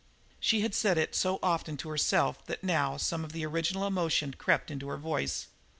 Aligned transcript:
She 0.39 0.61
had 0.61 0.73
said 0.73 0.97
it 0.97 1.13
so 1.13 1.37
often 1.43 1.77
to 1.77 1.89
herself 1.89 2.43
that 2.47 2.63
now 2.63 2.97
some 2.97 3.23
of 3.23 3.33
the 3.33 3.45
original 3.45 3.85
emotion 3.85 4.33
crept 4.35 4.71
into 4.71 4.87
her 4.87 4.97
voice. 4.97 5.45